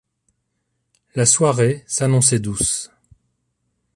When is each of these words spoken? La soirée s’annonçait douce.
La 1.13 1.27
soirée 1.27 1.83
s’annonçait 1.85 2.39
douce. 2.39 2.89